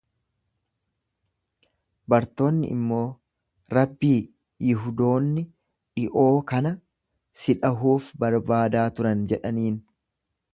[2.13, 3.03] Bartoonni immoo,
[3.79, 4.15] Rabbii,
[4.69, 5.45] Yihudoonni
[6.01, 6.73] dhi'oo kana
[7.43, 9.79] si dhahuuf barbaadaa turan jedhaniin.